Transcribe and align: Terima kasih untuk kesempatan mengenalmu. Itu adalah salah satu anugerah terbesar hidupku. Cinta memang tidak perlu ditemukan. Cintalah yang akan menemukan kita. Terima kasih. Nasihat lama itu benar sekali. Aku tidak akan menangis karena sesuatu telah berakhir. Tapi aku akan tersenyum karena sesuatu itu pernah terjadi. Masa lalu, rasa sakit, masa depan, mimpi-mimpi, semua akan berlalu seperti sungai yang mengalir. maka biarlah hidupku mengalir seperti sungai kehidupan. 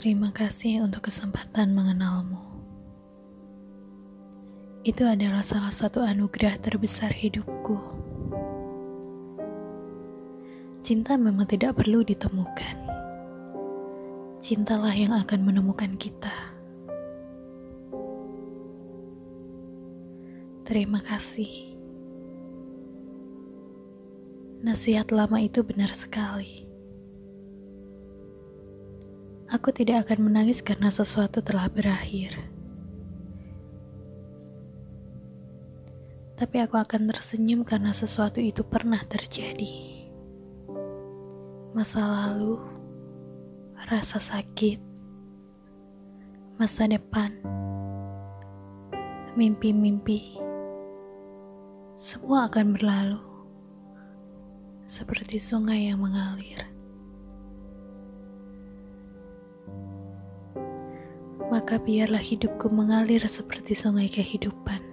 Terima 0.00 0.32
kasih 0.32 0.80
untuk 0.80 1.12
kesempatan 1.12 1.76
mengenalmu. 1.76 2.40
Itu 4.80 5.04
adalah 5.04 5.44
salah 5.44 5.68
satu 5.68 6.00
anugerah 6.00 6.56
terbesar 6.56 7.12
hidupku. 7.12 7.76
Cinta 10.80 11.20
memang 11.20 11.44
tidak 11.44 11.84
perlu 11.84 12.00
ditemukan. 12.00 12.99
Cintalah 14.40 14.96
yang 14.96 15.12
akan 15.12 15.40
menemukan 15.44 15.92
kita. 16.00 16.32
Terima 20.64 20.96
kasih. 21.04 21.76
Nasihat 24.64 25.12
lama 25.12 25.36
itu 25.44 25.60
benar 25.60 25.92
sekali. 25.92 26.64
Aku 29.52 29.76
tidak 29.76 30.08
akan 30.08 30.32
menangis 30.32 30.64
karena 30.64 30.88
sesuatu 30.88 31.44
telah 31.44 31.68
berakhir. 31.68 32.32
Tapi 36.40 36.56
aku 36.64 36.80
akan 36.80 37.12
tersenyum 37.12 37.60
karena 37.60 37.92
sesuatu 37.92 38.40
itu 38.40 38.64
pernah 38.64 39.04
terjadi. 39.04 40.08
Masa 41.76 42.00
lalu, 42.00 42.79
rasa 43.88 44.20
sakit, 44.20 44.82
masa 46.60 46.90
depan, 46.90 47.32
mimpi-mimpi, 49.38 50.36
semua 51.96 52.50
akan 52.50 52.76
berlalu 52.76 53.22
seperti 54.84 55.40
sungai 55.40 55.88
yang 55.88 56.02
mengalir. 56.02 56.70
maka 61.50 61.82
biarlah 61.82 62.22
hidupku 62.22 62.70
mengalir 62.70 63.20
seperti 63.26 63.74
sungai 63.74 64.06
kehidupan. 64.06 64.89